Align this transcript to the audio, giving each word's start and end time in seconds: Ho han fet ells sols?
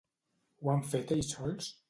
Ho 0.63 0.71
han 0.75 0.81
fet 0.95 1.15
ells 1.17 1.31
sols? 1.37 1.71